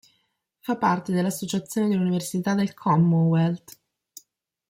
[0.61, 3.77] Fa parte dell'Associazione delle università del Commonwealth.